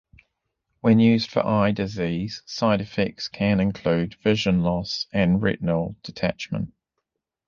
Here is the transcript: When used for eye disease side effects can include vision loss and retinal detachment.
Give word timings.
When 0.79 0.97
used 0.99 1.29
for 1.29 1.45
eye 1.45 1.69
disease 1.73 2.41
side 2.47 2.81
effects 2.81 3.27
can 3.27 3.59
include 3.59 4.15
vision 4.23 4.63
loss 4.63 5.05
and 5.13 5.43
retinal 5.43 5.95
detachment. 6.01 6.73